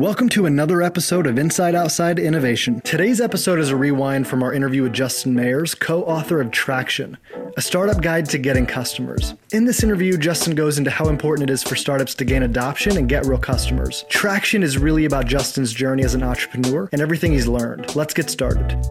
Welcome 0.00 0.30
to 0.30 0.46
another 0.46 0.80
episode 0.80 1.26
of 1.26 1.38
Inside 1.38 1.74
Outside 1.74 2.18
Innovation. 2.18 2.80
Today's 2.80 3.20
episode 3.20 3.58
is 3.58 3.68
a 3.68 3.76
rewind 3.76 4.26
from 4.26 4.42
our 4.42 4.50
interview 4.50 4.84
with 4.84 4.94
Justin 4.94 5.34
Mares, 5.34 5.74
co 5.74 6.04
author 6.04 6.40
of 6.40 6.50
Traction, 6.50 7.18
a 7.58 7.60
startup 7.60 8.00
guide 8.00 8.24
to 8.30 8.38
getting 8.38 8.64
customers. 8.64 9.34
In 9.52 9.66
this 9.66 9.82
interview, 9.82 10.16
Justin 10.16 10.54
goes 10.54 10.78
into 10.78 10.90
how 10.90 11.10
important 11.10 11.50
it 11.50 11.52
is 11.52 11.62
for 11.62 11.76
startups 11.76 12.14
to 12.14 12.24
gain 12.24 12.44
adoption 12.44 12.96
and 12.96 13.10
get 13.10 13.26
real 13.26 13.36
customers. 13.36 14.06
Traction 14.08 14.62
is 14.62 14.78
really 14.78 15.04
about 15.04 15.26
Justin's 15.26 15.70
journey 15.70 16.02
as 16.02 16.14
an 16.14 16.22
entrepreneur 16.22 16.88
and 16.92 17.02
everything 17.02 17.32
he's 17.32 17.46
learned. 17.46 17.94
Let's 17.94 18.14
get 18.14 18.30
started. 18.30 18.82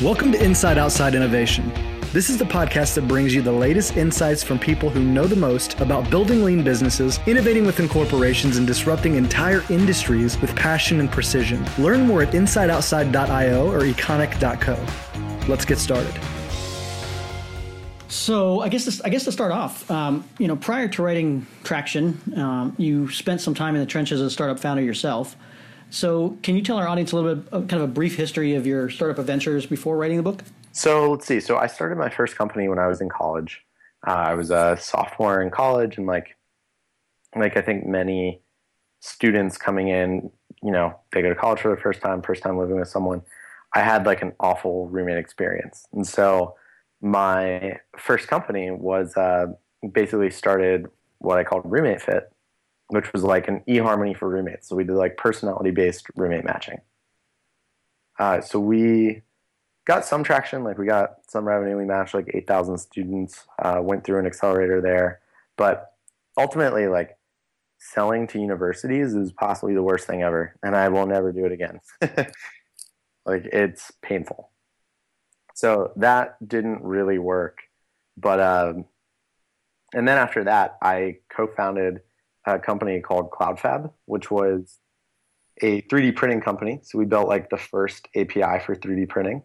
Welcome 0.00 0.32
to 0.32 0.42
Inside 0.42 0.78
Outside 0.78 1.14
Innovation. 1.14 1.70
This 2.18 2.30
is 2.30 2.36
the 2.36 2.44
podcast 2.44 2.96
that 2.96 3.06
brings 3.06 3.32
you 3.32 3.42
the 3.42 3.52
latest 3.52 3.96
insights 3.96 4.42
from 4.42 4.58
people 4.58 4.90
who 4.90 5.04
know 5.04 5.28
the 5.28 5.36
most 5.36 5.78
about 5.78 6.10
building 6.10 6.42
lean 6.42 6.64
businesses, 6.64 7.20
innovating 7.28 7.64
within 7.64 7.88
corporations, 7.88 8.56
and 8.56 8.66
disrupting 8.66 9.14
entire 9.14 9.62
industries 9.70 10.36
with 10.40 10.52
passion 10.56 10.98
and 10.98 11.12
precision. 11.12 11.64
Learn 11.78 12.08
more 12.08 12.24
at 12.24 12.32
insideoutside.io 12.32 13.70
or 13.70 13.82
econic.co. 13.82 14.84
Let's 15.46 15.64
get 15.64 15.78
started. 15.78 16.12
So 18.08 18.62
I 18.62 18.68
guess 18.68 19.00
I 19.02 19.10
guess 19.10 19.22
to 19.22 19.30
start 19.30 19.52
off, 19.52 19.88
um, 19.88 20.28
you 20.40 20.48
know, 20.48 20.56
prior 20.56 20.88
to 20.88 21.02
writing 21.04 21.46
Traction, 21.62 22.20
um, 22.36 22.74
you 22.78 23.08
spent 23.12 23.40
some 23.40 23.54
time 23.54 23.76
in 23.76 23.80
the 23.80 23.86
trenches 23.86 24.20
as 24.20 24.26
a 24.26 24.30
startup 24.30 24.58
founder 24.58 24.82
yourself. 24.82 25.36
So 25.90 26.36
can 26.42 26.56
you 26.56 26.62
tell 26.62 26.78
our 26.78 26.88
audience 26.88 27.12
a 27.12 27.16
little 27.16 27.36
bit, 27.36 27.52
of, 27.52 27.68
kind 27.68 27.80
of 27.80 27.88
a 27.88 27.92
brief 27.92 28.16
history 28.16 28.56
of 28.56 28.66
your 28.66 28.90
startup 28.90 29.20
adventures 29.20 29.66
before 29.66 29.96
writing 29.96 30.16
the 30.16 30.24
book? 30.24 30.42
So 30.78 31.10
let's 31.10 31.26
see. 31.26 31.40
So 31.40 31.56
I 31.56 31.66
started 31.66 31.98
my 31.98 32.08
first 32.08 32.36
company 32.36 32.68
when 32.68 32.78
I 32.78 32.86
was 32.86 33.00
in 33.00 33.08
college. 33.08 33.64
Uh, 34.06 34.12
I 34.12 34.34
was 34.34 34.52
a 34.52 34.78
sophomore 34.80 35.42
in 35.42 35.50
college, 35.50 35.96
and 35.96 36.06
like, 36.06 36.36
like 37.34 37.56
I 37.56 37.62
think 37.62 37.84
many 37.84 38.42
students 39.00 39.58
coming 39.58 39.88
in, 39.88 40.30
you 40.62 40.70
know, 40.70 40.96
they 41.10 41.20
go 41.20 41.30
to 41.30 41.34
college 41.34 41.58
for 41.58 41.74
the 41.74 41.82
first 41.82 42.00
time, 42.00 42.22
first 42.22 42.44
time 42.44 42.56
living 42.56 42.78
with 42.78 42.86
someone. 42.86 43.22
I 43.74 43.80
had 43.80 44.06
like 44.06 44.22
an 44.22 44.34
awful 44.38 44.86
roommate 44.86 45.18
experience, 45.18 45.84
and 45.92 46.06
so 46.06 46.54
my 47.00 47.80
first 47.98 48.28
company 48.28 48.70
was 48.70 49.16
uh, 49.16 49.46
basically 49.90 50.30
started 50.30 50.86
what 51.18 51.38
I 51.38 51.42
called 51.42 51.62
Roommate 51.64 52.02
Fit, 52.02 52.30
which 52.86 53.12
was 53.12 53.24
like 53.24 53.48
an 53.48 53.64
eHarmony 53.66 54.16
for 54.16 54.28
roommates. 54.28 54.68
So 54.68 54.76
we 54.76 54.84
did 54.84 54.94
like 54.94 55.16
personality 55.16 55.72
based 55.72 56.06
roommate 56.14 56.44
matching. 56.44 56.78
Uh, 58.20 58.40
so 58.40 58.60
we 58.60 59.22
got 59.88 60.04
some 60.04 60.22
traction. 60.22 60.62
Like 60.62 60.78
we 60.78 60.86
got 60.86 61.16
some 61.26 61.48
revenue. 61.48 61.76
We 61.76 61.86
matched 61.86 62.14
like 62.14 62.30
8,000 62.32 62.78
students, 62.78 63.46
uh, 63.60 63.80
went 63.82 64.04
through 64.04 64.20
an 64.20 64.26
accelerator 64.26 64.80
there. 64.80 65.20
But 65.56 65.92
ultimately, 66.36 66.86
like 66.86 67.16
selling 67.78 68.26
to 68.28 68.38
universities 68.38 69.14
is 69.14 69.32
possibly 69.32 69.74
the 69.74 69.82
worst 69.82 70.06
thing 70.06 70.22
ever. 70.22 70.54
And 70.62 70.76
I 70.76 70.90
will 70.90 71.06
never 71.06 71.32
do 71.32 71.46
it 71.46 71.52
again. 71.52 71.80
like 73.26 73.46
it's 73.46 73.90
painful. 74.02 74.50
So 75.54 75.92
that 75.96 76.36
didn't 76.46 76.84
really 76.84 77.18
work. 77.18 77.58
But, 78.16 78.40
um, 78.40 78.84
and 79.94 80.06
then 80.06 80.18
after 80.18 80.44
that, 80.44 80.76
I 80.82 81.18
co 81.34 81.46
founded 81.56 82.02
a 82.46 82.58
company 82.58 83.00
called 83.00 83.30
CloudFab, 83.30 83.90
which 84.04 84.30
was 84.30 84.78
a 85.62 85.82
3D 85.82 86.14
printing 86.14 86.42
company. 86.42 86.80
So 86.82 86.98
we 86.98 87.06
built 87.06 87.26
like 87.26 87.48
the 87.48 87.56
first 87.56 88.06
API 88.14 88.60
for 88.64 88.76
3D 88.76 89.08
printing. 89.08 89.42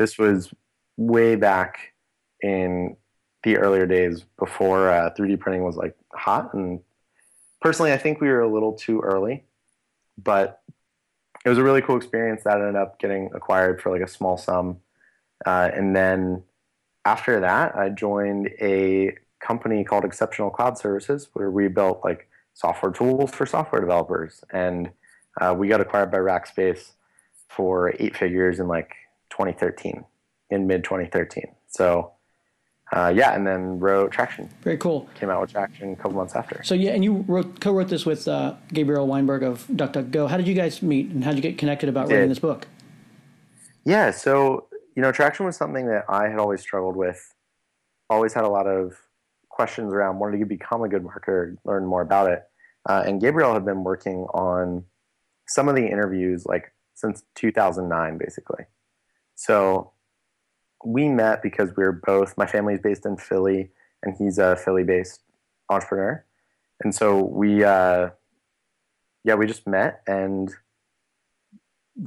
This 0.00 0.16
was 0.16 0.50
way 0.96 1.36
back 1.36 1.92
in 2.40 2.96
the 3.42 3.58
earlier 3.58 3.84
days 3.84 4.24
before 4.38 4.88
uh, 4.88 5.10
3D 5.10 5.38
printing 5.38 5.62
was 5.62 5.76
like 5.76 5.94
hot. 6.14 6.54
And 6.54 6.80
personally, 7.60 7.92
I 7.92 7.98
think 7.98 8.18
we 8.18 8.28
were 8.28 8.40
a 8.40 8.50
little 8.50 8.72
too 8.72 9.00
early, 9.00 9.44
but 10.16 10.62
it 11.44 11.50
was 11.50 11.58
a 11.58 11.62
really 11.62 11.82
cool 11.82 11.98
experience 11.98 12.44
that 12.44 12.56
ended 12.56 12.76
up 12.76 12.98
getting 12.98 13.28
acquired 13.34 13.82
for 13.82 13.90
like 13.90 14.00
a 14.00 14.08
small 14.08 14.38
sum. 14.38 14.78
Uh, 15.44 15.70
and 15.74 15.94
then 15.94 16.44
after 17.04 17.38
that, 17.40 17.76
I 17.76 17.90
joined 17.90 18.48
a 18.58 19.18
company 19.38 19.84
called 19.84 20.06
Exceptional 20.06 20.48
Cloud 20.48 20.78
Services, 20.78 21.28
where 21.34 21.50
we 21.50 21.68
built 21.68 22.00
like 22.02 22.26
software 22.54 22.92
tools 22.92 23.32
for 23.32 23.44
software 23.44 23.82
developers. 23.82 24.42
And 24.50 24.92
uh, 25.38 25.54
we 25.54 25.68
got 25.68 25.82
acquired 25.82 26.10
by 26.10 26.16
Rackspace 26.16 26.92
for 27.50 27.94
eight 27.98 28.16
figures 28.16 28.60
in 28.60 28.66
like 28.66 28.94
2013, 29.30 30.04
in 30.50 30.66
mid 30.66 30.84
2013. 30.84 31.44
So, 31.68 32.12
uh, 32.92 33.12
yeah, 33.14 33.34
and 33.34 33.46
then 33.46 33.78
wrote 33.78 34.10
Traction. 34.10 34.48
Very 34.62 34.76
cool. 34.76 35.08
Came 35.14 35.30
out 35.30 35.40
with 35.40 35.52
Traction 35.52 35.92
a 35.92 35.96
couple 35.96 36.12
months 36.12 36.34
after. 36.34 36.62
So 36.64 36.74
yeah, 36.74 36.90
and 36.90 37.04
you 37.04 37.24
wrote 37.28 37.60
co-wrote 37.60 37.88
this 37.88 38.04
with 38.04 38.26
uh, 38.26 38.54
Gabriel 38.72 39.06
Weinberg 39.06 39.42
of 39.42 39.66
DuckDuckGo. 39.68 40.28
How 40.28 40.36
did 40.36 40.48
you 40.48 40.54
guys 40.54 40.82
meet, 40.82 41.10
and 41.10 41.22
how 41.24 41.30
did 41.30 41.36
you 41.36 41.42
get 41.42 41.58
connected 41.58 41.88
about 41.88 42.08
Did. 42.08 42.14
writing 42.14 42.28
this 42.28 42.40
book? 42.40 42.66
Yeah, 43.84 44.10
so 44.10 44.66
you 44.96 45.02
know, 45.02 45.12
Traction 45.12 45.46
was 45.46 45.56
something 45.56 45.86
that 45.86 46.04
I 46.08 46.28
had 46.28 46.38
always 46.38 46.60
struggled 46.60 46.96
with. 46.96 47.32
Always 48.08 48.32
had 48.32 48.44
a 48.44 48.48
lot 48.48 48.66
of 48.66 48.94
questions 49.48 49.92
around 49.92 50.18
wanted 50.18 50.38
to 50.38 50.46
become 50.46 50.82
a 50.82 50.88
good 50.88 51.04
marketer, 51.04 51.56
learn 51.64 51.86
more 51.86 52.02
about 52.02 52.30
it. 52.30 52.42
Uh, 52.88 53.02
and 53.06 53.20
Gabriel 53.20 53.52
had 53.52 53.64
been 53.64 53.84
working 53.84 54.24
on 54.34 54.84
some 55.46 55.68
of 55.68 55.76
the 55.76 55.86
interviews 55.86 56.46
like 56.46 56.72
since 56.94 57.22
2009, 57.34 58.18
basically. 58.18 58.64
So 59.40 59.92
we 60.84 61.08
met 61.08 61.42
because 61.42 61.74
we 61.74 61.82
are 61.82 61.92
both, 61.92 62.36
my 62.36 62.44
family 62.44 62.74
is 62.74 62.80
based 62.80 63.06
in 63.06 63.16
Philly 63.16 63.70
and 64.02 64.14
he's 64.18 64.36
a 64.36 64.54
Philly 64.54 64.84
based 64.84 65.22
entrepreneur. 65.70 66.22
And 66.84 66.94
so 66.94 67.24
we, 67.24 67.64
uh, 67.64 68.10
yeah, 69.24 69.34
we 69.36 69.46
just 69.46 69.66
met 69.66 70.02
and 70.06 70.52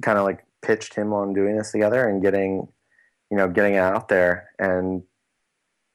kind 0.04 0.20
of 0.20 0.26
like 0.26 0.46
pitched 0.62 0.94
him 0.94 1.12
on 1.12 1.34
doing 1.34 1.58
this 1.58 1.72
together 1.72 2.08
and 2.08 2.22
getting, 2.22 2.68
you 3.32 3.38
know, 3.38 3.50
getting 3.50 3.74
it 3.74 3.80
out 3.80 4.10
there. 4.10 4.52
And 4.60 5.02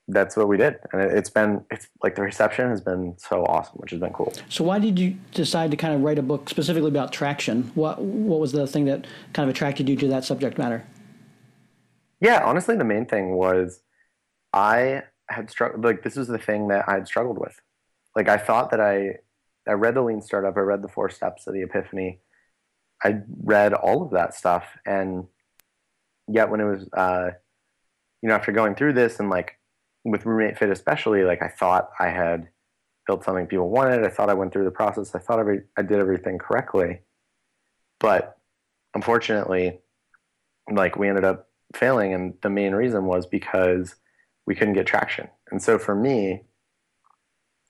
that's 0.09 0.37
what 0.37 0.49
we 0.49 0.57
did. 0.57 0.79
And 0.93 1.01
it, 1.01 1.13
has 1.13 1.31
been, 1.31 1.65
it's 1.71 1.87
like 2.03 2.17
the 2.17 2.23
reception 2.23 2.69
has 2.69 2.81
been 2.81 3.15
so 3.17 3.45
awesome, 3.45 3.77
which 3.77 3.93
has 3.93 4.01
been 4.01 4.13
cool. 4.13 4.33
So 4.49 4.65
why 4.65 4.81
did 4.81 4.99
you 4.99 5.17
decide 5.35 5.71
to 5.71 5.77
kind 5.77 5.95
of 5.95 6.01
write 6.01 6.19
a 6.19 6.23
book 6.23 6.49
specifically 6.49 6.89
about 6.89 7.13
traction? 7.13 7.71
What, 7.77 8.03
what 8.03 8.41
was 8.41 8.51
the 8.51 8.67
thing 8.67 8.87
that 8.87 9.07
kind 9.35 9.49
of 9.49 9.55
attracted 9.55 9.89
you 9.89 9.95
to 9.95 10.09
that 10.09 10.25
subject 10.25 10.59
matter? 10.59 10.85
Yeah, 12.21 12.43
honestly, 12.45 12.77
the 12.77 12.85
main 12.85 13.07
thing 13.07 13.33
was 13.33 13.81
I 14.53 15.03
had 15.29 15.51
struggled. 15.51 15.85
Like 15.85 16.03
this 16.03 16.17
was 16.17 16.29
the 16.29 16.39
thing 16.39 16.69
that 16.69 16.89
I 16.89 16.95
had 16.95 17.07
struggled 17.07 17.39
with. 17.39 17.61
Like 18.17 18.29
I 18.29 18.39
thought 18.39 18.71
that 18.71 18.81
I, 18.81 19.19
I 19.69 19.73
read 19.73 19.95
the 19.95 20.03
Lean 20.03 20.23
Startup, 20.23 20.57
I 20.57 20.61
read 20.61 20.83
the 20.83 20.89
Four 20.89 21.11
Steps 21.11 21.47
of 21.47 21.55
the 21.55 21.63
Epiphany, 21.63 22.21
I 23.05 23.21
read 23.45 23.75
all 23.75 24.03
of 24.03 24.11
that 24.13 24.35
stuff, 24.35 24.65
and 24.87 25.27
yet 26.27 26.51
when 26.51 26.61
it 26.61 26.65
was, 26.65 26.89
uh, 26.93 27.31
you 28.23 28.29
know, 28.29 28.35
after 28.35 28.53
going 28.53 28.75
through 28.75 28.95
this 28.95 29.21
and 29.21 29.31
like 29.31 29.59
with 30.05 30.27
Roommate 30.27 30.59
Fit 30.59 30.71
especially, 30.71 31.23
like 31.25 31.43
I 31.43 31.49
thought 31.49 31.91
I 31.99 32.09
had 32.09 32.49
built 33.07 33.25
something 33.25 33.47
people 33.47 33.69
wanted. 33.71 34.05
I 34.05 34.09
thought 34.09 34.31
I 34.31 34.35
went 34.35 34.53
through 34.53 34.65
the 34.65 34.71
process. 34.71 35.15
I 35.15 35.19
thought 35.21 35.39
every 35.39 35.63
I 35.77 35.83
did 35.83 35.99
everything 36.01 36.39
correctly, 36.39 37.01
but 38.01 38.37
unfortunately, 38.95 39.81
like 40.71 40.97
we 40.97 41.09
ended 41.09 41.25
up 41.25 41.48
failing, 41.75 42.15
and 42.15 42.35
the 42.43 42.51
main 42.51 42.75
reason 42.75 43.05
was 43.05 43.27
because 43.27 43.97
we 44.47 44.55
couldn't 44.55 44.75
get 44.75 44.87
traction. 44.87 45.29
And 45.51 45.63
so 45.63 45.79
for 45.79 45.95
me, 45.95 46.43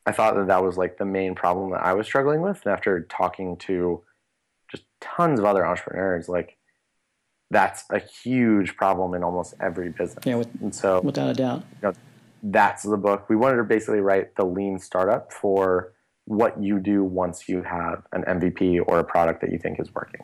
I 0.07 0.13
thought 0.13 0.37
that 0.37 0.47
that 0.47 0.63
was 0.63 0.77
like 0.77 0.99
the 0.99 1.05
main 1.05 1.35
problem 1.35 1.71
that 1.73 1.85
I 1.85 1.93
was 1.93 2.07
struggling 2.07 2.41
with. 2.41 2.63
And 2.65 2.73
after 2.73 3.03
talking 3.03 3.57
to 3.59 4.03
just 4.71 4.85
tons 5.01 5.39
of 5.39 5.45
other 5.45 5.67
entrepreneurs, 5.67 6.29
like 6.29 6.57
that's 7.51 7.85
a 7.91 7.99
huge 7.99 8.77
problem 8.77 9.15
in 9.15 9.23
almost 9.23 9.55
every 9.61 9.91
business. 9.91 10.25
Yeah, 10.25 10.37
with, 10.37 10.49
and 10.61 10.75
so 10.75 11.01
without 11.01 11.31
a 11.31 11.35
doubt, 11.35 11.63
you 11.83 11.89
know, 11.89 11.95
that's 12.43 12.85
the 12.85 12.97
book. 12.97 13.29
We 13.29 13.37
wanted 13.37 13.57
to 13.57 13.65
basically 13.65 14.01
write 14.01 14.37
the 14.37 14.45
lean 14.45 14.79
startup 14.79 15.33
for 15.33 15.93
what 16.25 16.63
you 16.63 16.79
do 16.79 17.03
once 17.03 17.49
you 17.49 17.63
have 17.63 18.03
an 18.13 18.23
MVP 18.23 18.83
or 18.87 18.99
a 18.99 19.05
product 19.05 19.41
that 19.41 19.51
you 19.51 19.59
think 19.59 19.81
is 19.81 19.95
working. 19.95 20.21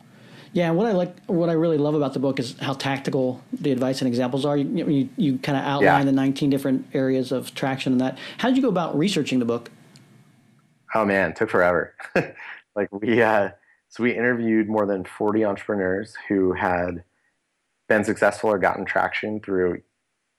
Yeah, 0.55 0.71
what 0.71 0.87
I 0.87 0.93
like, 0.93 1.13
what 1.25 1.49
I 1.49 1.51
really 1.51 1.77
love 1.77 1.95
about 1.95 2.13
the 2.13 2.19
book 2.19 2.39
is 2.39 2.57
how 2.61 2.75
tactical 2.75 3.43
the 3.51 3.73
advice 3.73 3.99
and 3.99 4.07
examples 4.07 4.45
are. 4.45 4.55
You 4.55 4.87
you, 4.87 5.09
you 5.17 5.37
kind 5.39 5.57
of 5.57 5.65
outline 5.65 5.83
yeah. 5.83 6.05
the 6.05 6.13
19 6.13 6.49
different 6.49 6.87
areas 6.93 7.33
of 7.33 7.53
traction 7.53 7.91
and 7.91 7.99
that. 7.99 8.17
How 8.37 8.47
did 8.47 8.55
you 8.55 8.63
go 8.63 8.69
about 8.69 8.97
researching 8.97 9.39
the 9.39 9.45
book? 9.45 9.69
Oh 10.93 11.03
man, 11.03 11.31
it 11.31 11.35
took 11.35 11.49
forever. 11.49 11.93
like 12.75 12.87
we, 12.93 13.21
uh, 13.21 13.49
so 13.89 14.01
we 14.01 14.15
interviewed 14.15 14.69
more 14.69 14.85
than 14.85 15.03
40 15.03 15.43
entrepreneurs 15.43 16.13
who 16.29 16.53
had 16.53 17.03
been 17.89 18.05
successful 18.05 18.49
or 18.49 18.57
gotten 18.57 18.85
traction 18.85 19.41
through 19.41 19.81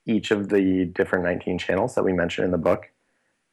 each 0.07 0.31
of 0.31 0.49
the 0.49 0.87
different 0.87 1.27
19 1.27 1.59
channels 1.59 1.95
that 1.95 2.05
we 2.05 2.15
mentioned 2.15 2.47
in 2.47 2.53
the 2.53 2.59
book. 2.59 2.87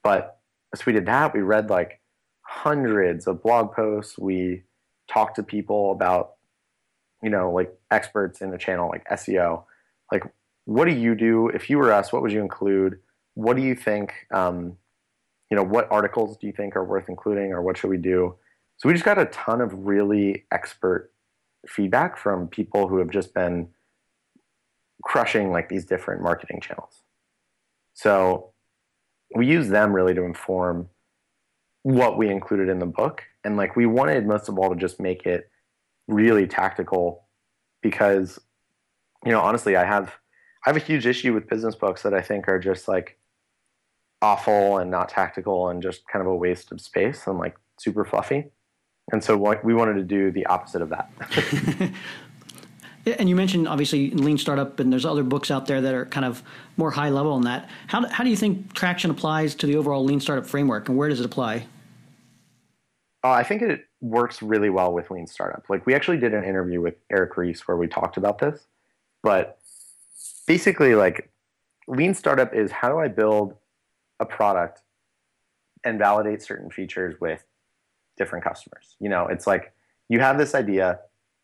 But 0.01 0.39
as 0.73 0.85
we 0.85 0.93
did 0.93 1.07
that, 1.07 1.33
we 1.33 1.41
read 1.41 1.69
like 1.69 1.99
hundreds 2.39 3.27
of 3.27 3.43
blog 3.43 3.73
posts. 3.73 4.17
We 4.17 4.63
talked 5.09 5.35
to 5.35 5.43
people 5.43 5.91
about 5.91 6.32
you 7.23 7.29
know, 7.29 7.51
like 7.51 7.73
experts 7.89 8.41
in 8.41 8.53
a 8.53 8.57
channel 8.57 8.89
like 8.89 9.07
SEO, 9.09 9.63
like 10.11 10.23
what 10.65 10.85
do 10.85 10.91
you 10.91 11.15
do 11.15 11.47
if 11.49 11.69
you 11.69 11.77
were 11.77 11.91
us? 11.91 12.13
What 12.13 12.21
would 12.21 12.31
you 12.31 12.41
include? 12.41 12.99
What 13.33 13.55
do 13.55 13.63
you 13.63 13.75
think? 13.75 14.13
Um, 14.31 14.77
you 15.49 15.57
know, 15.57 15.63
what 15.63 15.91
articles 15.91 16.37
do 16.37 16.47
you 16.47 16.53
think 16.53 16.75
are 16.75 16.83
worth 16.83 17.09
including, 17.09 17.51
or 17.51 17.61
what 17.61 17.77
should 17.77 17.89
we 17.89 17.97
do? 17.97 18.35
So 18.77 18.87
we 18.89 18.93
just 18.93 19.05
got 19.05 19.17
a 19.17 19.25
ton 19.25 19.61
of 19.61 19.85
really 19.85 20.45
expert 20.51 21.11
feedback 21.67 22.17
from 22.17 22.47
people 22.47 22.87
who 22.87 22.97
have 22.97 23.09
just 23.09 23.33
been 23.33 23.69
crushing 25.03 25.51
like 25.51 25.69
these 25.69 25.85
different 25.85 26.21
marketing 26.21 26.59
channels. 26.61 27.01
So 27.93 28.51
we 29.35 29.47
use 29.47 29.69
them 29.69 29.93
really 29.93 30.13
to 30.13 30.23
inform 30.23 30.89
what 31.83 32.17
we 32.17 32.29
included 32.29 32.69
in 32.69 32.79
the 32.79 32.85
book. 32.85 33.23
And 33.43 33.57
like 33.57 33.75
we 33.75 33.85
wanted 33.85 34.25
most 34.25 34.49
of 34.49 34.57
all 34.57 34.69
to 34.69 34.75
just 34.75 34.99
make 34.99 35.25
it 35.25 35.49
really 36.07 36.47
tactical 36.47 37.27
because, 37.81 38.39
you 39.25 39.31
know, 39.31 39.41
honestly, 39.41 39.75
I 39.75 39.85
have 39.85 40.13
I 40.65 40.69
have 40.69 40.77
a 40.77 40.85
huge 40.85 41.05
issue 41.05 41.33
with 41.33 41.49
business 41.49 41.75
books 41.75 42.03
that 42.03 42.13
I 42.13 42.21
think 42.21 42.47
are 42.47 42.59
just 42.59 42.87
like 42.87 43.17
awful 44.21 44.77
and 44.77 44.89
not 44.89 45.09
tactical 45.09 45.67
and 45.67 45.81
just 45.81 46.07
kind 46.07 46.25
of 46.25 46.31
a 46.31 46.35
waste 46.35 46.71
of 46.71 46.79
space 46.79 47.27
and 47.27 47.37
like 47.37 47.55
super 47.77 48.05
fluffy. 48.05 48.45
And 49.11 49.21
so 49.21 49.37
what 49.37 49.65
we 49.65 49.73
wanted 49.73 49.95
to 49.95 50.03
do 50.03 50.31
the 50.31 50.45
opposite 50.45 50.81
of 50.81 50.89
that. 50.89 51.11
And 53.05 53.27
you 53.27 53.35
mentioned 53.35 53.67
obviously 53.67 54.11
Lean 54.11 54.37
Startup, 54.37 54.79
and 54.79 54.91
there's 54.91 55.05
other 55.05 55.23
books 55.23 55.51
out 55.51 55.65
there 55.65 55.81
that 55.81 55.93
are 55.93 56.05
kind 56.05 56.25
of 56.25 56.41
more 56.77 56.91
high 56.91 57.09
level 57.09 57.33
on 57.33 57.41
that. 57.41 57.69
How, 57.87 58.07
how 58.07 58.23
do 58.23 58.29
you 58.29 58.37
think 58.37 58.73
traction 58.73 59.11
applies 59.11 59.55
to 59.55 59.67
the 59.67 59.75
overall 59.75 60.05
Lean 60.05 60.21
Startup 60.21 60.45
framework, 60.45 60.87
and 60.87 60.97
where 60.97 61.09
does 61.09 61.19
it 61.19 61.25
apply? 61.25 61.65
Uh, 63.23 63.31
I 63.31 63.43
think 63.43 63.61
it 63.61 63.85
works 64.03 64.41
really 64.41 64.69
well 64.69 64.93
with 64.93 65.09
Lean 65.09 65.25
Startup. 65.25 65.63
Like 65.69 65.85
we 65.85 65.95
actually 65.95 66.17
did 66.17 66.33
an 66.33 66.43
interview 66.43 66.81
with 66.81 66.95
Eric 67.09 67.37
Ries 67.37 67.61
where 67.67 67.77
we 67.77 67.87
talked 67.87 68.17
about 68.17 68.39
this, 68.39 68.67
but 69.23 69.57
basically, 70.45 70.93
like 70.93 71.31
Lean 71.87 72.13
Startup 72.13 72.53
is 72.53 72.71
how 72.71 72.89
do 72.89 72.99
I 72.99 73.07
build 73.07 73.55
a 74.19 74.25
product 74.25 74.81
and 75.83 75.97
validate 75.97 76.41
certain 76.41 76.69
features 76.69 77.19
with 77.19 77.43
different 78.17 78.43
customers. 78.43 78.95
You 78.99 79.09
know, 79.09 79.27
it's 79.27 79.47
like 79.47 79.73
you 80.09 80.19
have 80.19 80.37
this 80.37 80.53
idea 80.53 80.99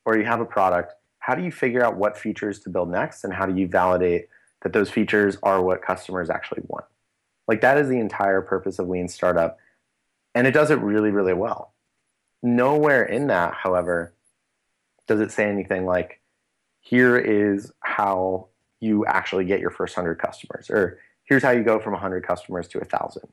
or 0.06 0.18
you 0.18 0.26
have 0.26 0.40
a 0.40 0.46
product 0.46 0.94
how 1.20 1.36
do 1.36 1.44
you 1.44 1.52
figure 1.52 1.84
out 1.84 1.96
what 1.96 2.18
features 2.18 2.60
to 2.60 2.70
build 2.70 2.90
next 2.90 3.24
and 3.24 3.34
how 3.34 3.46
do 3.46 3.56
you 3.60 3.68
validate 3.68 4.28
that 4.64 4.74
those 4.74 4.90
features 4.90 5.38
are 5.44 5.62
what 5.62 5.82
customers 5.82 6.30
actually 6.30 6.64
want 6.68 6.86
like 7.48 7.62
that 7.62 7.78
is 7.78 7.88
the 7.88 8.00
entire 8.00 8.42
purpose 8.42 8.80
of 8.80 8.90
lean 8.90 9.08
startup 9.08 9.58
and 10.34 10.48
it 10.48 10.52
does 10.52 10.72
it 10.72 10.80
really 10.80 11.12
really 11.12 11.34
well 11.34 11.74
nowhere 12.42 13.04
in 13.04 13.28
that 13.28 13.54
however 13.54 14.14
does 15.08 15.20
it 15.20 15.32
say 15.32 15.50
anything 15.50 15.86
like 15.86 16.22
here 16.80 17.18
is 17.18 17.72
how 17.82 18.48
you 18.80 19.06
actually 19.06 19.46
get 19.46 19.60
your 19.60 19.72
first 19.72 19.98
100 19.98 20.16
customers 20.16 20.70
or 20.70 21.00
here's 21.24 21.44
how 21.44 21.52
you 21.52 21.64
go 21.64 21.80
from 21.80 21.94
100 21.94 22.26
customers 22.26 22.68
to 22.68 22.80
1000 22.80 23.24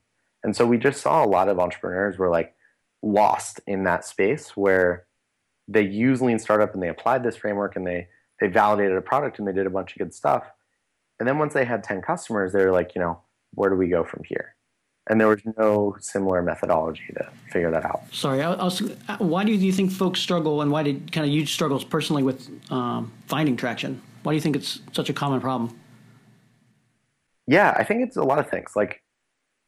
and 0.43 0.57
so 0.57 0.67
we 0.67 0.79
just 0.79 1.01
saw 1.01 1.25
a 1.25 1.27
lot 1.27 1.49
of 1.49 1.59
entrepreneurs 1.59 2.19
were 2.19 2.31
like 2.31 2.55
lost 3.03 3.61
in 3.67 3.85
that 3.85 4.05
space 4.05 4.57
where 4.57 5.07
they 5.69 5.83
use 5.83 6.21
lean 6.21 6.39
startup 6.39 6.75
and 6.75 6.83
they 6.83 6.89
applied 6.89 7.23
this 7.23 7.37
framework 7.37 7.77
and 7.77 7.87
they 7.87 8.09
they 8.41 8.49
validated 8.49 8.97
a 8.97 9.03
product 9.03 9.39
and 9.39 9.49
they 9.49 9.53
did 9.53 9.67
a 9.67 9.71
bunch 9.71 9.93
of 9.93 9.99
good 9.99 10.13
stuff. 10.13 10.45
And 11.19 11.27
then 11.27 11.39
once 11.39 11.55
they 11.55 11.65
had 11.65 11.83
10 11.83 12.03
customers 12.03 12.53
they 12.53 12.65
were 12.65 12.73
like 12.73 12.95
you 12.95 13.01
know 13.01 13.21
where 13.55 13.71
do 13.71 13.77
we 13.77 13.89
go 13.89 14.05
from 14.05 14.23
here 14.25 14.56
and 15.09 15.21
there 15.21 15.29
was 15.29 15.41
no 15.57 15.97
similar 16.01 16.43
methodology 16.43 17.13
to 17.15 17.29
figure 17.51 17.71
that 17.71 17.85
out. 17.85 18.03
Sorry 18.13 18.43
I, 18.43 18.53
I 18.53 18.65
was, 18.65 18.81
why 19.19 19.45
do 19.45 19.53
you 19.53 19.73
think 19.73 19.93
folks 19.93 20.21
struggle 20.21 20.63
and 20.63 20.71
why 20.71 20.83
did 20.83 21.13
kind 21.13 21.27
of 21.27 21.33
you 21.33 21.47
struggles 21.47 21.85
personally 21.85 22.23
with 22.23 22.49
um, 22.71 23.13
finding 23.27 23.57
traction? 23.57 24.03
Why 24.23 24.33
do 24.33 24.37
you 24.37 24.41
think 24.41 24.57
it's 24.57 24.81
such 24.93 25.09
a 25.09 25.13
common 25.13 25.41
problem? 25.41 25.79
Yeah 27.47 27.75
i 27.79 27.85
think 27.85 28.03
it's 28.03 28.17
a 28.17 28.25
lot 28.25 28.39
of 28.39 28.51
things. 28.51 28.73
Like 28.75 29.03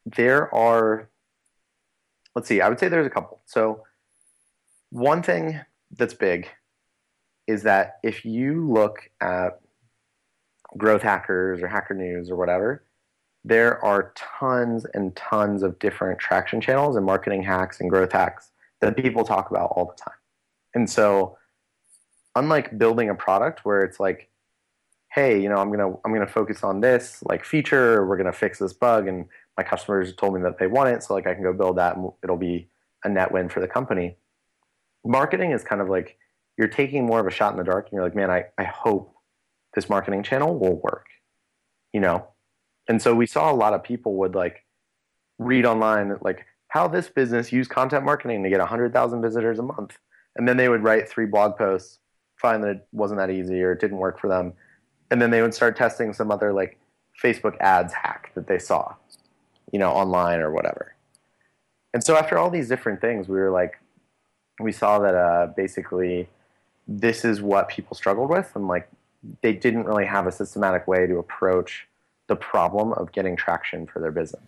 there 0.04 0.52
are 0.54 1.08
let's 2.34 2.48
see 2.48 2.60
i 2.60 2.68
would 2.68 2.80
say 2.80 2.88
there's 2.88 3.06
a 3.06 3.10
couple. 3.10 3.40
So 3.46 3.84
one 4.90 5.22
thing 5.22 5.60
that's 5.96 6.14
big 6.14 6.48
is 7.46 7.62
that 7.62 7.98
if 8.02 8.24
you 8.24 8.70
look 8.70 9.08
at 9.20 9.60
growth 10.76 11.02
hackers 11.02 11.62
or 11.62 11.68
hacker 11.68 11.94
news 11.94 12.30
or 12.30 12.36
whatever 12.36 12.84
there 13.48 13.82
are 13.84 14.12
tons 14.14 14.86
and 14.94 15.14
tons 15.16 15.62
of 15.62 15.78
different 15.78 16.18
traction 16.18 16.60
channels 16.60 16.96
and 16.96 17.04
marketing 17.04 17.42
hacks 17.42 17.80
and 17.80 17.90
growth 17.90 18.12
hacks 18.12 18.50
that 18.80 18.96
people 18.96 19.24
talk 19.24 19.50
about 19.50 19.70
all 19.72 19.84
the 19.84 20.02
time 20.02 20.18
and 20.74 20.88
so 20.88 21.36
unlike 22.36 22.78
building 22.78 23.10
a 23.10 23.14
product 23.14 23.64
where 23.64 23.82
it's 23.82 23.98
like 23.98 24.28
hey 25.12 25.40
you 25.40 25.48
know 25.48 25.56
i'm 25.56 25.72
going 25.72 25.78
to 25.78 25.98
i'm 26.04 26.12
going 26.12 26.26
to 26.26 26.32
focus 26.32 26.62
on 26.62 26.80
this 26.80 27.22
like 27.22 27.44
feature 27.44 28.06
we're 28.06 28.16
going 28.16 28.30
to 28.30 28.32
fix 28.32 28.58
this 28.58 28.72
bug 28.72 29.08
and 29.08 29.26
my 29.56 29.62
customers 29.62 30.14
told 30.14 30.34
me 30.34 30.40
that 30.40 30.58
they 30.58 30.66
want 30.66 30.88
it 30.88 31.02
so 31.02 31.14
like 31.14 31.26
i 31.26 31.34
can 31.34 31.42
go 31.42 31.52
build 31.52 31.78
that 31.78 31.96
and 31.96 32.10
it'll 32.22 32.36
be 32.36 32.68
a 33.04 33.08
net 33.08 33.32
win 33.32 33.48
for 33.48 33.60
the 33.60 33.68
company 33.68 34.16
marketing 35.04 35.52
is 35.52 35.64
kind 35.64 35.80
of 35.80 35.88
like 35.88 36.18
you're 36.58 36.68
taking 36.68 37.06
more 37.06 37.20
of 37.20 37.26
a 37.26 37.30
shot 37.30 37.52
in 37.52 37.58
the 37.58 37.64
dark 37.64 37.86
and 37.86 37.92
you're 37.94 38.02
like, 38.02 38.16
man, 38.16 38.30
I, 38.30 38.46
I 38.58 38.64
hope 38.64 39.14
this 39.74 39.88
marketing 39.88 40.24
channel 40.24 40.58
will 40.58 40.76
work, 40.76 41.06
you 41.92 42.00
know? 42.00 42.26
And 42.88 43.00
so 43.00 43.14
we 43.14 43.26
saw 43.26 43.52
a 43.52 43.54
lot 43.54 43.74
of 43.74 43.82
people 43.82 44.14
would 44.14 44.34
like 44.34 44.64
read 45.38 45.66
online, 45.66 46.16
like 46.20 46.46
how 46.68 46.88
this 46.88 47.08
business 47.08 47.52
used 47.52 47.70
content 47.70 48.04
marketing 48.04 48.42
to 48.42 48.48
get 48.48 48.58
100,000 48.60 49.22
visitors 49.22 49.58
a 49.58 49.62
month. 49.62 49.98
And 50.36 50.48
then 50.48 50.56
they 50.56 50.68
would 50.68 50.82
write 50.82 51.08
three 51.08 51.26
blog 51.26 51.56
posts, 51.56 51.98
find 52.36 52.62
that 52.64 52.70
it 52.70 52.88
wasn't 52.92 53.18
that 53.18 53.30
easy 53.30 53.62
or 53.62 53.72
it 53.72 53.80
didn't 53.80 53.98
work 53.98 54.20
for 54.20 54.28
them. 54.28 54.52
And 55.10 55.20
then 55.20 55.30
they 55.30 55.42
would 55.42 55.54
start 55.54 55.76
testing 55.76 56.12
some 56.12 56.30
other 56.30 56.52
like 56.52 56.78
Facebook 57.22 57.56
ads 57.60 57.92
hack 57.92 58.30
that 58.34 58.46
they 58.46 58.58
saw, 58.58 58.94
you 59.72 59.78
know, 59.78 59.90
online 59.90 60.40
or 60.40 60.52
whatever. 60.52 60.94
And 61.92 62.04
so 62.04 62.16
after 62.16 62.38
all 62.38 62.50
these 62.50 62.68
different 62.68 63.00
things, 63.00 63.28
we 63.28 63.38
were 63.38 63.50
like, 63.50 63.80
we 64.60 64.72
saw 64.72 64.98
that 65.00 65.14
uh, 65.14 65.46
basically 65.56 66.28
this 66.86 67.24
is 67.24 67.40
what 67.40 67.68
people 67.68 67.96
struggled 67.96 68.30
with, 68.30 68.50
and 68.54 68.68
like 68.68 68.88
they 69.42 69.52
didn't 69.52 69.84
really 69.84 70.06
have 70.06 70.26
a 70.26 70.32
systematic 70.32 70.86
way 70.86 71.06
to 71.06 71.18
approach 71.18 71.87
the 72.28 72.36
problem 72.36 72.92
of 72.92 73.10
getting 73.12 73.36
traction 73.36 73.86
for 73.86 74.00
their 74.00 74.12
business. 74.12 74.42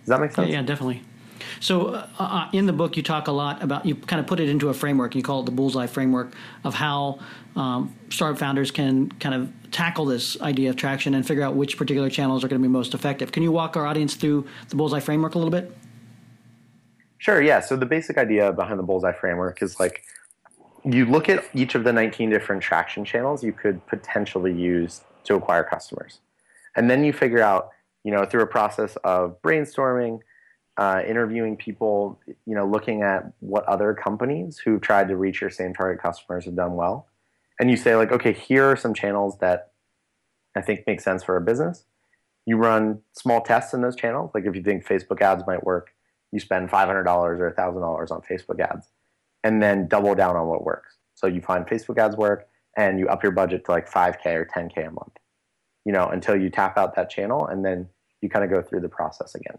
Does 0.00 0.08
that 0.08 0.20
make 0.20 0.32
sense? 0.32 0.48
Yeah, 0.48 0.60
yeah 0.60 0.62
definitely. 0.62 1.02
So 1.60 1.88
uh, 1.88 2.08
uh, 2.18 2.48
in 2.52 2.66
the 2.66 2.72
book, 2.72 2.96
you 2.96 3.02
talk 3.02 3.28
a 3.28 3.32
lot 3.32 3.62
about 3.62 3.84
you 3.84 3.94
kind 3.94 4.20
of 4.20 4.26
put 4.26 4.40
it 4.40 4.48
into 4.48 4.68
a 4.68 4.74
framework. 4.74 5.14
You 5.14 5.22
call 5.22 5.40
it 5.40 5.46
the 5.46 5.52
bullseye 5.52 5.86
framework 5.86 6.34
of 6.62 6.74
how 6.74 7.18
um, 7.56 7.94
startup 8.10 8.38
founders 8.38 8.70
can 8.70 9.10
kind 9.12 9.34
of 9.34 9.52
tackle 9.70 10.04
this 10.04 10.40
idea 10.40 10.70
of 10.70 10.76
traction 10.76 11.14
and 11.14 11.26
figure 11.26 11.42
out 11.42 11.54
which 11.56 11.76
particular 11.76 12.08
channels 12.08 12.44
are 12.44 12.48
going 12.48 12.60
to 12.60 12.66
be 12.66 12.72
most 12.72 12.94
effective. 12.94 13.32
Can 13.32 13.42
you 13.42 13.52
walk 13.52 13.76
our 13.76 13.86
audience 13.86 14.14
through 14.14 14.46
the 14.68 14.76
bullseye 14.76 15.00
framework 15.00 15.34
a 15.34 15.38
little 15.38 15.50
bit? 15.50 15.76
Sure, 17.18 17.40
yeah. 17.40 17.60
So 17.60 17.76
the 17.76 17.86
basic 17.86 18.18
idea 18.18 18.52
behind 18.52 18.78
the 18.78 18.82
bullseye 18.82 19.12
framework 19.12 19.62
is 19.62 19.80
like 19.80 20.04
you 20.84 21.06
look 21.06 21.28
at 21.28 21.44
each 21.54 21.74
of 21.74 21.84
the 21.84 21.92
19 21.92 22.28
different 22.28 22.62
traction 22.62 23.04
channels 23.04 23.42
you 23.42 23.52
could 23.52 23.84
potentially 23.86 24.52
use 24.52 25.00
to 25.24 25.34
acquire 25.34 25.64
customers. 25.64 26.20
And 26.76 26.90
then 26.90 27.04
you 27.04 27.12
figure 27.12 27.40
out, 27.40 27.70
you 28.04 28.12
know, 28.12 28.24
through 28.24 28.42
a 28.42 28.46
process 28.46 28.96
of 29.04 29.40
brainstorming, 29.42 30.20
uh, 30.76 31.02
interviewing 31.06 31.56
people, 31.56 32.20
you 32.46 32.54
know, 32.54 32.66
looking 32.66 33.02
at 33.02 33.32
what 33.40 33.64
other 33.64 33.94
companies 33.94 34.58
who've 34.58 34.80
tried 34.80 35.08
to 35.08 35.16
reach 35.16 35.40
your 35.40 35.50
same 35.50 35.72
target 35.72 36.02
customers 36.02 36.44
have 36.44 36.56
done 36.56 36.74
well. 36.74 37.06
And 37.60 37.70
you 37.70 37.76
say, 37.76 37.94
like, 37.94 38.10
okay, 38.10 38.32
here 38.32 38.64
are 38.64 38.76
some 38.76 38.94
channels 38.94 39.38
that 39.38 39.72
I 40.56 40.60
think 40.60 40.84
make 40.86 41.00
sense 41.00 41.22
for 41.22 41.36
a 41.36 41.40
business. 41.40 41.84
You 42.46 42.56
run 42.56 43.00
small 43.12 43.40
tests 43.40 43.72
in 43.72 43.80
those 43.80 43.96
channels. 43.96 44.32
Like 44.34 44.44
if 44.44 44.54
you 44.54 44.62
think 44.62 44.84
Facebook 44.84 45.20
ads 45.20 45.44
might 45.46 45.64
work, 45.64 45.94
you 46.32 46.40
spend 46.40 46.68
$500 46.68 47.06
or 47.06 47.54
$1,000 47.56 48.10
on 48.10 48.20
Facebook 48.22 48.60
ads 48.60 48.88
and 49.44 49.62
then 49.62 49.86
double 49.86 50.14
down 50.14 50.36
on 50.36 50.48
what 50.48 50.64
works. 50.64 50.96
So 51.14 51.26
you 51.26 51.40
find 51.40 51.66
Facebook 51.66 51.98
ads 51.98 52.16
work 52.16 52.48
and 52.76 52.98
you 52.98 53.08
up 53.08 53.22
your 53.22 53.32
budget 53.32 53.64
to 53.66 53.70
like 53.70 53.88
5K 53.88 54.26
or 54.26 54.44
10K 54.44 54.88
a 54.88 54.90
month, 54.90 55.12
you 55.84 55.92
know, 55.92 56.08
until 56.08 56.36
you 56.36 56.50
tap 56.50 56.76
out 56.76 56.94
that 56.96 57.10
channel 57.10 57.46
and 57.46 57.64
then 57.64 57.88
you 58.20 58.28
kind 58.28 58.44
of 58.44 58.50
go 58.50 58.62
through 58.62 58.80
the 58.80 58.88
process 58.88 59.34
again. 59.34 59.58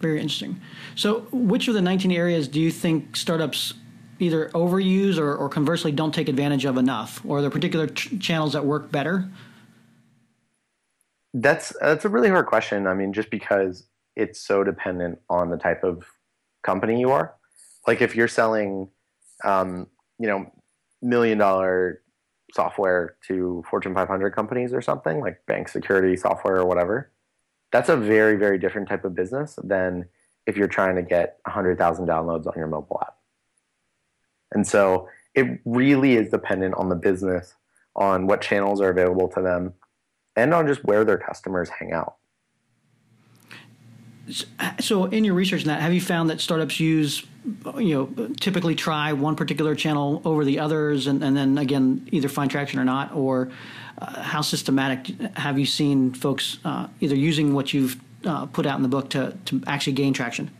Very 0.00 0.20
interesting. 0.20 0.60
So, 0.94 1.20
which 1.32 1.68
of 1.68 1.74
the 1.74 1.80
19 1.80 2.12
areas 2.12 2.48
do 2.48 2.60
you 2.60 2.70
think 2.70 3.16
startups 3.16 3.74
either 4.18 4.50
overuse 4.50 5.18
or, 5.18 5.34
or 5.34 5.48
conversely 5.48 5.92
don't 5.92 6.12
take 6.12 6.28
advantage 6.28 6.64
of 6.64 6.76
enough? 6.76 7.22
Or 7.24 7.38
are 7.38 7.40
there 7.40 7.50
particular 7.50 7.86
ch- 7.86 8.18
channels 8.20 8.52
that 8.52 8.64
work 8.64 8.90
better? 8.90 9.28
That's 11.32 11.74
that's 11.80 12.04
a 12.04 12.08
really 12.08 12.28
hard 12.28 12.46
question. 12.46 12.86
I 12.86 12.94
mean, 12.94 13.12
just 13.12 13.30
because 13.30 13.86
it's 14.16 14.40
so 14.40 14.64
dependent 14.64 15.18
on 15.28 15.50
the 15.50 15.58
type 15.58 15.84
of 15.84 16.04
company 16.62 16.98
you 16.98 17.10
are. 17.10 17.34
Like 17.86 18.00
if 18.00 18.16
you're 18.16 18.28
selling, 18.28 18.88
um, 19.44 19.86
you 20.18 20.26
know, 20.26 20.50
million 21.02 21.38
dollar 21.38 22.02
software 22.52 23.16
to 23.28 23.64
Fortune 23.68 23.94
500 23.94 24.30
companies 24.34 24.72
or 24.72 24.80
something 24.80 25.20
like 25.20 25.44
bank 25.46 25.68
security 25.68 26.16
software 26.16 26.56
or 26.56 26.66
whatever, 26.66 27.10
that's 27.72 27.88
a 27.88 27.96
very 27.96 28.36
very 28.36 28.58
different 28.58 28.88
type 28.88 29.04
of 29.04 29.14
business 29.14 29.58
than 29.62 30.06
if 30.46 30.56
you're 30.56 30.68
trying 30.68 30.94
to 30.96 31.02
get 31.02 31.38
100,000 31.44 32.06
downloads 32.06 32.46
on 32.46 32.52
your 32.56 32.68
mobile 32.68 33.00
app. 33.02 33.16
And 34.52 34.66
so 34.66 35.08
it 35.34 35.60
really 35.64 36.14
is 36.14 36.30
dependent 36.30 36.74
on 36.76 36.88
the 36.88 36.94
business, 36.94 37.54
on 37.94 38.26
what 38.26 38.40
channels 38.40 38.80
are 38.80 38.90
available 38.90 39.28
to 39.28 39.42
them, 39.42 39.74
and 40.36 40.54
on 40.54 40.66
just 40.66 40.84
where 40.84 41.04
their 41.04 41.18
customers 41.18 41.68
hang 41.68 41.92
out. 41.92 42.16
So, 44.80 45.04
in 45.04 45.22
your 45.22 45.34
research 45.34 45.64
that, 45.64 45.80
have 45.80 45.94
you 45.94 46.00
found 46.00 46.30
that 46.30 46.40
startups 46.40 46.80
use 46.80 47.24
you 47.76 47.94
know 47.94 48.28
typically 48.40 48.74
try 48.74 49.12
one 49.12 49.36
particular 49.36 49.74
channel 49.74 50.20
over 50.24 50.44
the 50.44 50.58
others, 50.58 51.06
and, 51.06 51.22
and 51.22 51.36
then 51.36 51.58
again 51.58 52.08
either 52.12 52.28
find 52.28 52.50
traction 52.50 52.78
or 52.80 52.84
not, 52.84 53.12
or 53.14 53.50
uh, 53.98 54.22
how 54.22 54.40
systematic 54.40 55.08
have 55.36 55.58
you 55.58 55.66
seen 55.66 56.12
folks 56.12 56.58
uh, 56.64 56.88
either 57.00 57.14
using 57.14 57.54
what 57.54 57.72
you've 57.72 58.00
uh, 58.24 58.46
put 58.46 58.66
out 58.66 58.76
in 58.76 58.82
the 58.82 58.88
book 58.88 59.08
to 59.10 59.36
to 59.46 59.62
actually 59.66 59.92
gain 59.92 60.12
traction? 60.12 60.50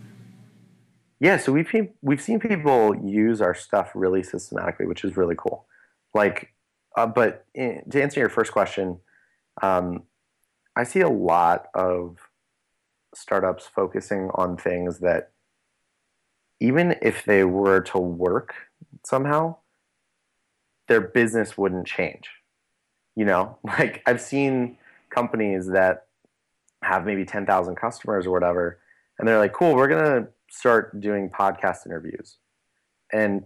Yeah, 1.19 1.39
so 1.39 1.53
we've 1.53 1.71
we've 2.03 2.21
seen 2.21 2.41
people 2.41 2.95
use 2.97 3.41
our 3.41 3.55
stuff 3.55 3.93
really 3.95 4.23
systematically, 4.23 4.87
which 4.87 5.05
is 5.05 5.17
really 5.17 5.35
cool. 5.37 5.67
Like, 6.15 6.53
uh, 6.97 7.07
but 7.07 7.47
in, 7.55 7.83
to 7.91 8.03
answer 8.03 8.21
your 8.21 8.29
first 8.29 8.53
question, 8.53 9.01
um, 9.63 10.05
I 10.77 10.85
see 10.85 11.01
a 11.01 11.09
lot 11.09 11.69
of 11.75 12.19
startups 13.15 13.67
focusing 13.67 14.31
on 14.35 14.57
things 14.59 14.99
that 14.99 15.33
even 16.61 16.97
if 17.03 17.25
they 17.25 17.45
were 17.45 17.81
to 17.81 17.99
work 17.99 18.55
somehow, 19.05 19.57
their 20.89 21.01
business 21.01 21.57
wouldn't 21.59 21.87
change. 21.87 22.29
You 23.15 23.25
know, 23.25 23.59
like 23.65 24.03
I've 24.07 24.21
seen 24.21 24.79
companies 25.11 25.69
that 25.69 26.07
have 26.83 27.05
maybe 27.05 27.25
10,000 27.25 27.75
customers 27.77 28.27
or 28.27 28.31
whatever, 28.31 28.79
and 29.19 29.27
they're 29.27 29.39
like, 29.39 29.53
cool, 29.53 29.75
we're 29.75 29.89
going 29.89 30.23
to 30.23 30.29
start 30.51 31.01
doing 31.01 31.31
podcast 31.31 31.87
interviews. 31.87 32.37
And, 33.13 33.45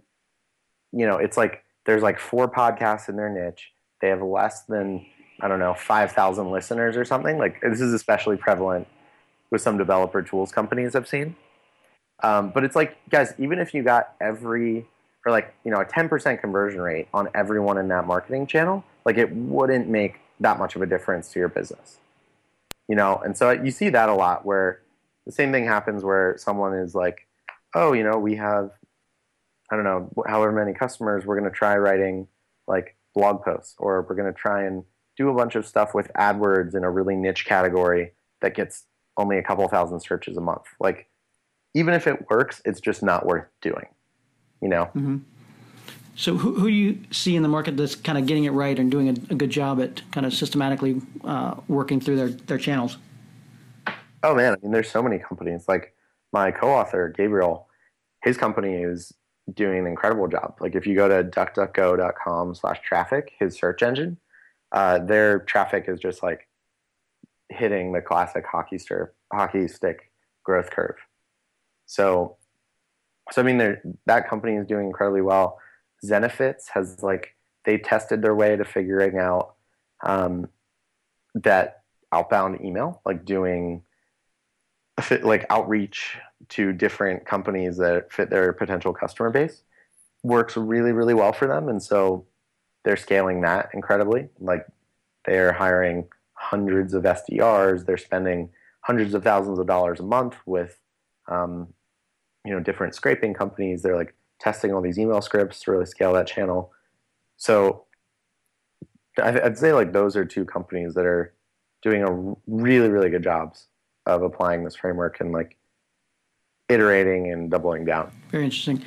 you 0.92 1.06
know, 1.06 1.16
it's 1.16 1.36
like 1.36 1.64
there's 1.86 2.02
like 2.02 2.18
four 2.18 2.50
podcasts 2.50 3.08
in 3.08 3.16
their 3.16 3.28
niche. 3.28 3.70
They 4.00 4.08
have 4.08 4.22
less 4.22 4.64
than, 4.64 5.06
I 5.40 5.48
don't 5.48 5.58
know, 5.58 5.74
5,000 5.74 6.50
listeners 6.50 6.96
or 6.96 7.04
something. 7.04 7.38
Like 7.38 7.60
this 7.60 7.80
is 7.80 7.92
especially 7.92 8.36
prevalent 8.36 8.88
with 9.50 9.60
some 9.60 9.78
developer 9.78 10.22
tools 10.22 10.52
companies 10.52 10.94
I've 10.94 11.08
seen. 11.08 11.36
Um, 12.22 12.50
but 12.50 12.64
it's 12.64 12.76
like, 12.76 12.96
guys, 13.08 13.34
even 13.38 13.58
if 13.58 13.74
you 13.74 13.82
got 13.82 14.14
every, 14.20 14.86
or 15.24 15.32
like, 15.32 15.54
you 15.64 15.70
know, 15.70 15.80
a 15.80 15.84
10% 15.84 16.40
conversion 16.40 16.80
rate 16.80 17.08
on 17.14 17.28
everyone 17.34 17.78
in 17.78 17.88
that 17.88 18.06
marketing 18.06 18.46
channel, 18.46 18.84
like 19.04 19.16
it 19.16 19.32
wouldn't 19.32 19.88
make 19.88 20.20
that 20.40 20.58
much 20.58 20.76
of 20.76 20.82
a 20.82 20.86
difference 20.86 21.32
to 21.32 21.38
your 21.38 21.48
business. 21.48 21.98
You 22.88 22.96
know, 22.96 23.20
and 23.24 23.36
so 23.36 23.50
you 23.52 23.70
see 23.70 23.88
that 23.90 24.08
a 24.08 24.14
lot 24.14 24.44
where 24.44 24.80
the 25.26 25.32
same 25.32 25.52
thing 25.52 25.64
happens 25.64 26.02
where 26.02 26.36
someone 26.38 26.74
is 26.74 26.94
like, 26.94 27.26
oh, 27.74 27.92
you 27.92 28.02
know, 28.02 28.18
we 28.18 28.36
have, 28.36 28.72
I 29.70 29.76
don't 29.76 29.84
know, 29.84 30.10
however 30.26 30.52
many 30.52 30.72
customers, 30.72 31.24
we're 31.24 31.38
going 31.38 31.50
to 31.50 31.56
try 31.56 31.76
writing 31.76 32.26
like 32.66 32.96
blog 33.14 33.42
posts, 33.44 33.74
or 33.78 34.02
we're 34.08 34.16
going 34.16 34.32
to 34.32 34.38
try 34.38 34.64
and 34.64 34.84
do 35.16 35.28
a 35.28 35.34
bunch 35.34 35.54
of 35.54 35.66
stuff 35.66 35.94
with 35.94 36.10
AdWords 36.14 36.74
in 36.74 36.84
a 36.84 36.90
really 36.90 37.14
niche 37.14 37.44
category 37.44 38.12
that 38.40 38.54
gets 38.54 38.86
only 39.16 39.38
a 39.38 39.42
couple 39.42 39.66
thousand 39.68 40.00
searches 40.00 40.36
a 40.36 40.40
month. 40.40 40.64
Like, 40.80 41.08
even 41.74 41.94
if 41.94 42.06
it 42.06 42.28
works, 42.30 42.62
it's 42.64 42.80
just 42.80 43.02
not 43.02 43.26
worth 43.26 43.46
doing, 43.60 43.86
you 44.60 44.68
know? 44.68 44.86
Mm-hmm. 44.86 45.18
So, 46.16 46.36
who, 46.36 46.54
who 46.54 46.68
do 46.68 46.74
you 46.74 46.98
see 47.10 47.36
in 47.36 47.42
the 47.42 47.48
market 47.48 47.76
that's 47.76 47.94
kind 47.94 48.18
of 48.18 48.26
getting 48.26 48.44
it 48.44 48.50
right 48.50 48.78
and 48.78 48.90
doing 48.90 49.08
a, 49.08 49.12
a 49.32 49.34
good 49.34 49.50
job 49.50 49.80
at 49.80 50.02
kind 50.10 50.26
of 50.26 50.34
systematically 50.34 51.00
uh, 51.24 51.54
working 51.66 52.00
through 52.00 52.16
their, 52.16 52.28
their 52.28 52.58
channels? 52.58 52.98
Oh 54.22 54.34
man, 54.34 54.52
I 54.52 54.56
mean, 54.62 54.72
there's 54.72 54.90
so 54.90 55.02
many 55.02 55.18
companies. 55.18 55.64
Like 55.66 55.94
my 56.32 56.50
co-author 56.50 57.08
Gabriel, 57.16 57.68
his 58.22 58.36
company 58.36 58.82
is 58.82 59.14
doing 59.54 59.78
an 59.78 59.86
incredible 59.86 60.28
job. 60.28 60.56
Like 60.60 60.74
if 60.74 60.86
you 60.86 60.94
go 60.94 61.08
to 61.08 61.24
duckduckgo.com/traffic, 61.24 63.32
his 63.38 63.56
search 63.56 63.82
engine, 63.82 64.18
uh, 64.72 64.98
their 64.98 65.38
traffic 65.40 65.86
is 65.88 65.98
just 66.00 66.22
like 66.22 66.46
hitting 67.48 67.92
the 67.92 68.02
classic 68.02 68.44
hockey 68.46 68.78
stick 68.78 69.08
hockey 69.32 69.66
stick 69.68 70.10
growth 70.44 70.70
curve. 70.70 70.96
So, 71.90 72.36
so 73.32 73.42
I 73.42 73.44
mean, 73.44 73.76
that 74.06 74.28
company 74.28 74.54
is 74.54 74.64
doing 74.64 74.86
incredibly 74.86 75.22
well. 75.22 75.58
Zenefits 76.06 76.68
has 76.72 77.02
like 77.02 77.34
they 77.64 77.78
tested 77.78 78.22
their 78.22 78.36
way 78.36 78.54
to 78.54 78.64
figuring 78.64 79.18
out 79.18 79.54
um, 80.04 80.46
that 81.34 81.82
outbound 82.12 82.60
email, 82.64 83.02
like 83.04 83.24
doing 83.24 83.82
like 85.22 85.46
outreach 85.50 86.16
to 86.50 86.72
different 86.72 87.26
companies 87.26 87.76
that 87.78 88.12
fit 88.12 88.30
their 88.30 88.52
potential 88.52 88.92
customer 88.92 89.30
base 89.30 89.64
works 90.22 90.56
really 90.56 90.92
really 90.92 91.14
well 91.14 91.32
for 91.32 91.48
them. 91.48 91.68
And 91.68 91.82
so 91.82 92.24
they're 92.84 92.96
scaling 92.96 93.40
that 93.40 93.70
incredibly. 93.74 94.28
Like 94.38 94.64
they're 95.24 95.52
hiring 95.52 96.06
hundreds 96.34 96.94
of 96.94 97.02
sdrs 97.02 97.84
they're 97.84 97.98
spending 97.98 98.48
hundreds 98.80 99.12
of 99.12 99.22
thousands 99.22 99.58
of 99.58 99.66
dollars 99.66 100.00
a 100.00 100.02
month 100.02 100.36
with 100.46 100.78
um, 101.28 101.68
you 102.44 102.52
know 102.52 102.60
different 102.60 102.94
scraping 102.94 103.34
companies. 103.34 103.82
They're 103.82 103.96
like 103.96 104.14
testing 104.38 104.72
all 104.72 104.80
these 104.80 104.98
email 104.98 105.20
scripts 105.20 105.60
to 105.62 105.72
really 105.72 105.86
scale 105.86 106.12
that 106.14 106.26
channel. 106.26 106.72
So 107.36 107.84
i'd 109.22 109.58
say 109.58 109.72
like 109.72 109.92
those 109.92 110.16
are 110.16 110.24
two 110.24 110.44
companies 110.44 110.94
that 110.94 111.04
are 111.04 111.34
doing 111.82 112.02
a 112.02 112.34
really 112.46 112.88
really 112.88 113.10
good 113.10 113.22
jobs 113.22 113.66
of 114.06 114.22
applying 114.22 114.64
this 114.64 114.76
framework 114.76 115.20
and 115.20 115.32
like 115.32 115.56
iterating 116.70 117.32
and 117.32 117.50
doubling 117.50 117.84
down. 117.84 118.10
Very 118.30 118.44
interesting. 118.44 118.82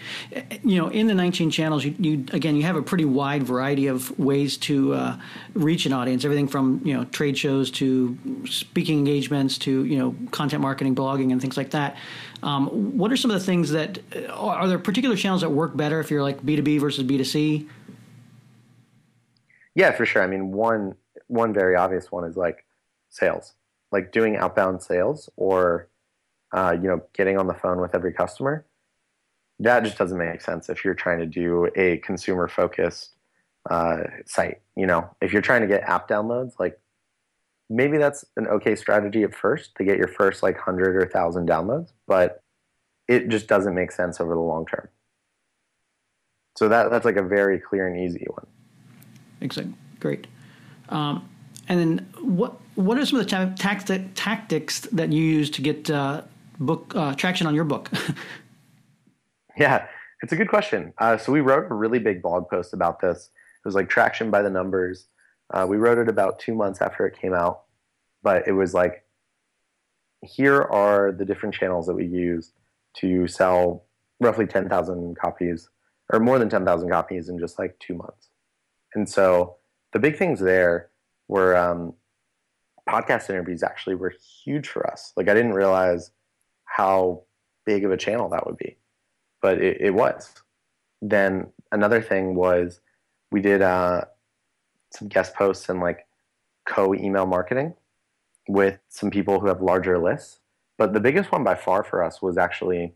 You 0.64 0.78
know, 0.82 0.88
in 0.88 1.08
the 1.08 1.14
19 1.14 1.52
channels, 1.52 1.84
you, 1.84 1.94
you 2.00 2.26
again, 2.32 2.56
you 2.56 2.64
have 2.64 2.78
a 2.78 2.82
pretty 2.82 3.04
wide 3.04 3.44
variety 3.44 3.88
of 3.88 4.18
ways 4.18 4.56
to 4.58 4.94
uh, 4.94 5.18
reach 5.54 5.86
an 5.86 5.92
audience. 5.92 6.24
Everything 6.24 6.48
from 6.48 6.82
you 6.86 6.94
know 6.94 7.04
trade 7.06 7.38
shows 7.38 7.70
to 7.72 8.18
speaking 8.46 9.00
engagements 9.00 9.58
to 9.60 9.84
you 9.84 9.98
know 9.98 10.16
content 10.32 10.62
marketing, 10.62 10.96
blogging, 10.96 11.32
and 11.32 11.42
things 11.42 11.58
like 11.58 11.72
that. 11.72 11.98
Um, 12.42 12.98
what 12.98 13.12
are 13.12 13.18
some 13.18 13.32
of 13.32 13.40
the 13.40 13.46
things 13.46 13.72
that 13.72 14.00
uh, 14.16 14.28
are 14.34 14.68
there 14.68 14.80
particular 14.80 15.18
channels 15.18 15.42
that 15.42 15.50
work 15.50 15.76
better 15.76 16.00
if 16.00 16.10
you're 16.10 16.24
like 16.24 16.42
B2B 16.42 16.80
versus 16.80 17.04
B2C? 17.04 17.68
Yeah, 19.76 19.92
for 19.92 20.06
sure. 20.06 20.24
I 20.24 20.28
mean, 20.28 20.52
one 20.52 20.96
one 21.28 21.54
very 21.54 21.76
obvious 21.76 22.12
one 22.12 22.24
is 22.24 22.38
like 22.38 22.66
sales 23.10 23.56
like 23.94 24.12
doing 24.12 24.36
outbound 24.36 24.82
sales 24.82 25.30
or 25.38 25.88
uh, 26.54 26.76
you 26.80 26.88
know 26.88 27.02
getting 27.14 27.38
on 27.38 27.48
the 27.48 27.54
phone 27.54 27.80
with 27.82 27.96
every 27.96 28.14
customer 28.14 28.66
that 29.60 29.84
just 29.84 29.98
doesn't 29.98 30.18
make 30.18 30.42
sense 30.42 30.70
if 30.70 30.84
you're 30.84 30.96
trying 30.96 31.20
to 31.20 31.26
do 31.26 31.70
a 31.76 31.98
consumer 31.98 32.48
focused 32.48 33.12
uh, 33.70 34.04
site 34.26 34.62
you 34.76 34.88
know? 34.88 35.08
If 35.22 35.32
you're 35.32 35.44
trying 35.44 35.62
to 35.62 35.68
get 35.68 35.84
app 35.84 36.08
downloads 36.08 36.54
like 36.60 36.80
maybe 37.70 37.98
that's 37.98 38.26
an 38.36 38.48
okay 38.48 38.76
strategy 38.76 39.24
at 39.24 39.34
first 39.34 39.76
to 39.76 39.84
get 39.84 39.98
your 39.98 40.08
first 40.08 40.44
like 40.44 40.56
100 40.56 40.96
or 40.96 41.00
1000 41.00 41.48
downloads 41.48 41.92
but 42.08 42.44
it 43.08 43.30
just 43.30 43.48
doesn't 43.48 43.76
make 43.76 43.92
sense 43.92 44.20
over 44.20 44.34
the 44.34 44.40
long 44.40 44.66
term. 44.66 44.88
So 46.56 46.70
that 46.70 46.92
that's 46.92 47.06
like 47.06 47.18
a 47.18 47.24
very 47.24 47.60
clear 47.60 47.88
and 47.88 48.00
easy 48.00 48.26
one. 48.30 48.46
Exactly 49.42 49.74
great. 50.00 50.28
Um, 50.90 51.28
and 51.68 51.80
then 51.80 52.08
what 52.22 52.60
what 52.76 52.98
are 52.98 53.06
some 53.06 53.20
of 53.20 53.26
the 53.26 53.30
ta- 53.30 54.10
tactics 54.16 54.82
that 54.82 55.12
you 55.12 55.24
use 55.24 55.50
to 55.52 55.62
get 55.62 55.90
uh, 55.90 56.22
book 56.64 56.94
uh, 56.96 57.14
traction 57.16 57.48
on 57.48 57.56
your 57.56 57.64
book? 57.64 57.92
yeah, 59.58 59.88
it's 60.22 60.34
a 60.34 60.36
good 60.36 60.50
question. 60.50 60.94
Uh, 60.98 61.18
so 61.18 61.32
we 61.32 61.42
wrote 61.42 61.72
a 61.72 61.74
really 61.74 62.00
big 62.00 62.22
blog 62.22 62.50
post 62.50 62.74
about 62.74 63.00
this. 63.00 63.30
It 63.64 63.68
was 63.68 63.76
like 63.76 63.90
traction 63.90 64.32
by 64.32 64.42
the 64.42 64.50
numbers. 64.50 65.08
Uh, 65.54 65.66
we 65.68 65.78
wrote 65.78 65.98
it 65.98 66.10
about 66.10 66.40
two 66.40 66.56
months 66.56 66.82
after 66.82 67.06
it 67.06 67.20
came 67.20 67.34
out, 67.34 67.64
but 68.24 68.48
it 68.48 68.54
was 68.54 68.74
like, 68.74 69.06
here 70.22 70.62
are 70.62 71.12
the 71.12 71.26
different 71.26 71.54
channels 71.54 71.86
that 71.86 71.94
we 71.94 72.06
use 72.06 72.54
to 72.96 73.28
sell 73.28 73.86
roughly 74.20 74.46
10,000 74.46 75.18
copies 75.18 75.70
or 76.12 76.20
more 76.20 76.40
than 76.40 76.50
10,000 76.50 76.90
copies 76.90 77.30
in 77.30 77.40
just 77.40 77.60
like 77.60 77.78
two 77.80 77.94
months. 77.94 78.30
And 78.96 79.08
so 79.08 79.58
the 79.92 80.00
big 80.00 80.18
things 80.18 80.40
there 80.40 80.90
were 81.28 81.56
um, 81.58 81.94
podcast 82.88 83.30
interviews 83.30 83.64
actually 83.64 83.96
were 83.96 84.14
huge 84.44 84.68
for 84.68 84.90
us. 84.90 85.14
Like 85.18 85.30
I 85.30 85.34
didn't 85.34 85.54
realize 85.54 86.12
how 86.74 87.22
big 87.68 87.86
of 87.86 87.92
a 87.92 87.98
channel 87.98 88.28
that 88.30 88.48
would 88.48 88.58
be, 88.58 88.78
but 89.44 89.62
it, 89.62 89.80
it 89.80 89.92
was. 89.92 90.34
Then 91.04 91.52
another 91.72 92.02
thing 92.02 92.34
was 92.34 92.82
we 93.32 93.42
did 93.42 93.62
uh, 93.62 94.06
some 94.92 95.08
guest 95.08 95.36
posts 95.36 95.70
and 95.70 95.80
like 95.80 96.08
co 96.66 96.96
email 96.96 97.28
marketing 97.28 97.76
with 98.48 98.80
some 98.90 99.12
people 99.12 99.40
who 99.40 99.48
have 99.48 99.62
larger 99.62 100.00
lists. 100.00 100.40
But 100.80 100.94
the 100.94 101.00
biggest 101.00 101.32
one 101.32 101.44
by 101.44 101.54
far 101.54 101.84
for 101.84 102.04
us 102.04 102.24
was 102.24 102.40
actually 102.40 102.96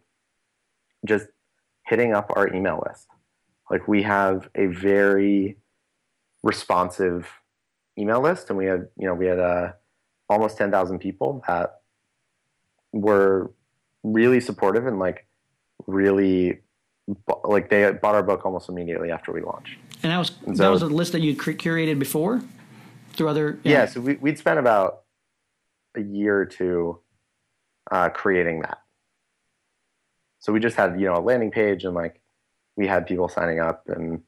just 1.06 1.28
hitting 1.86 2.16
up 2.16 2.34
our 2.36 2.52
email 2.52 2.84
list. 2.88 3.06
Like 3.70 3.88
we 3.88 4.02
have 4.02 4.50
a 4.56 4.66
very 4.66 5.58
responsive 6.42 7.30
email 7.96 8.22
list, 8.22 8.50
and 8.50 8.58
we 8.58 8.66
had 8.66 8.88
you 8.98 9.08
know 9.08 9.14
we 9.14 9.28
had 9.28 9.38
uh, 9.40 9.74
almost 10.30 10.58
ten 10.58 10.72
thousand 10.72 10.98
people 10.98 11.44
that 11.48 11.82
were 12.92 13.52
really 14.04 14.40
supportive 14.40 14.88
and 14.88 15.00
like 15.00 15.28
really 15.86 16.60
like 17.44 17.70
they 17.70 17.92
bought 17.92 18.16
our 18.16 18.24
book 18.24 18.46
almost 18.46 18.70
immediately 18.70 19.12
after 19.12 19.32
we 19.32 19.42
launched. 19.42 19.78
And 20.04 20.12
that 20.12 20.18
was 20.18 20.32
so, 20.46 20.64
that 20.64 20.70
was 20.70 20.82
a 20.82 20.88
list 20.88 21.14
that 21.14 21.22
you 21.22 21.36
curated 21.36 22.00
before 22.00 22.42
through 23.14 23.30
other. 23.30 23.60
Yeah, 23.64 23.72
yeah 23.72 23.86
so 23.86 24.02
we, 24.02 24.16
would 24.16 24.38
spent 24.38 24.60
about 24.60 25.04
a 25.96 26.02
year 26.02 26.38
or 26.38 26.46
two 26.46 27.00
uh, 27.90 28.10
creating 28.10 28.62
that. 28.62 28.80
so 30.40 30.52
we 30.52 30.60
just 30.60 30.76
had 30.76 31.00
you 31.00 31.08
know 31.08 31.18
a 31.18 31.22
landing 31.22 31.52
page 31.52 31.86
and 31.86 31.96
like 31.96 32.22
we 32.76 32.88
had 32.88 33.08
people 33.08 33.28
signing 33.28 33.60
up 33.60 33.84
and 33.88 34.22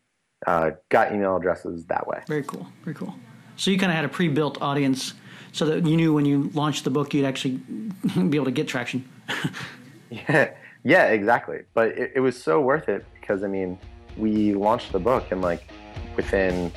uh, 0.48 0.72
got 0.90 1.14
email 1.14 1.36
addresses 1.36 1.86
that 1.86 2.08
way. 2.08 2.22
Very 2.28 2.44
cool. 2.44 2.68
Very 2.84 2.96
cool. 2.96 3.14
So 3.58 3.72
you 3.72 3.78
kind 3.78 3.92
of 3.92 3.96
had 3.96 4.06
a 4.06 4.10
pre-built 4.10 4.62
audience, 4.62 5.14
so 5.52 5.66
that 5.66 5.86
you 5.86 5.98
knew 5.98 6.14
when 6.14 6.26
you 6.26 6.50
launched 6.54 6.86
the 6.86 6.90
book, 6.90 7.14
you'd 7.14 7.26
actually 7.26 7.58
be 8.30 8.38
able 8.38 8.46
to 8.46 8.52
get 8.52 8.68
traction. 8.68 9.08
yeah, 10.10 10.52
yeah, 10.84 11.06
exactly. 11.08 11.60
But 11.74 11.90
it, 11.90 12.14
it 12.16 12.20
was 12.20 12.42
so 12.42 12.62
worth 12.62 12.90
it 12.90 13.06
because 13.20 13.44
I 13.44 13.48
mean, 13.48 13.78
we 14.18 14.54
launched 14.54 14.92
the 14.92 15.00
book 15.00 15.32
and 15.32 15.42
like 15.42 15.70
within 16.16 16.72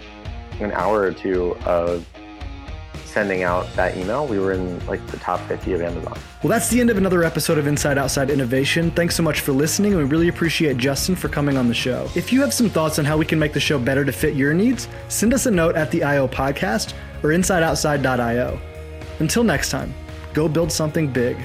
an 0.61 0.73
hour 0.73 1.02
or 1.02 1.12
two 1.12 1.56
of 1.66 2.06
sending 3.12 3.42
out 3.42 3.71
that 3.75 3.97
email, 3.97 4.26
we 4.26 4.38
were 4.38 4.52
in 4.52 4.85
like 4.87 5.06
the 5.09 5.18
top 5.18 5.38
50 5.47 5.75
of 5.75 5.82
Amazon. 5.82 6.18
Well, 6.42 6.50
that's 6.50 6.71
the 6.71 6.80
end 6.80 6.88
of 6.88 6.97
another 6.97 7.23
episode 7.23 7.59
of 7.59 7.66
Inside 7.66 7.99
Outside 7.99 8.30
Innovation. 8.30 8.90
Thanks 8.90 9.14
so 9.14 9.23
much 9.23 9.40
for 9.40 9.52
listening, 9.52 9.92
and 9.92 10.02
we 10.02 10.09
really 10.09 10.28
appreciate 10.28 10.78
Justin 10.78 11.14
for 11.14 11.28
coming 11.28 11.56
on 11.56 11.68
the 11.68 11.75
show. 11.75 12.09
If 12.16 12.32
you 12.32 12.40
have 12.40 12.54
some 12.54 12.71
thoughts 12.71 12.99
on 12.99 13.04
how 13.04 13.18
we 13.18 13.26
can 13.26 13.38
make 13.38 13.52
the 13.52 13.61
show 13.61 13.78
better 13.78 14.04
to 14.04 14.12
fit 14.12 14.35
your 14.35 14.54
needs, 14.54 14.88
send 15.09 15.35
us 15.35 15.47
a 15.47 15.50
note 15.50 15.76
at 15.76 15.90
the 15.90 16.02
IO 16.02 16.26
podcast 16.26 16.94
or 17.23 17.30
insideoutside.io. 17.30 18.59
Until 19.18 19.44
next 19.44 19.71
time, 19.71 19.94
go 20.32 20.49
build 20.49 20.73
something 20.73 21.12
big. 21.12 21.37